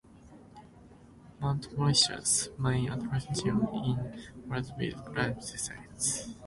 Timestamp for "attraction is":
2.91-4.33